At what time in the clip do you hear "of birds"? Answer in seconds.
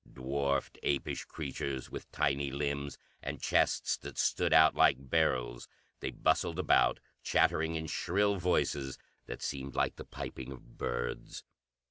10.51-11.43